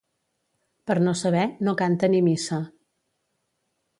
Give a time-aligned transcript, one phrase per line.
[0.91, 2.61] Per no saber, no canta ni missa.